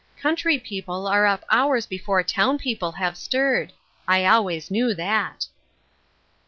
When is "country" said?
0.19-0.57